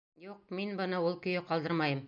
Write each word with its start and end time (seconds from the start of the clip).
Юҡ, 0.27 0.39
мин 0.59 0.73
быны 0.81 1.03
ул 1.11 1.19
көйө 1.27 1.47
ҡалдырмайым! 1.51 1.99